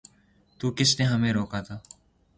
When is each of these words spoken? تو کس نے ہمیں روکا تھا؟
تو 0.59 0.71
کس 0.71 0.99
نے 0.99 1.05
ہمیں 1.05 1.31
روکا 1.33 1.61
تھا؟ 1.61 1.77